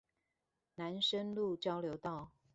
[0.73, 2.31] 南深路交流道